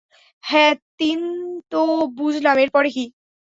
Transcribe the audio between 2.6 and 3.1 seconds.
এরপরে কী?